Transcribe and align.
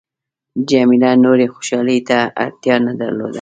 جميله 0.69 1.11
نورې 1.23 1.45
خوشحالۍ 1.53 1.99
ته 2.09 2.17
اړتیا 2.45 2.75
نه 2.85 2.93
درلوده. 2.99 3.29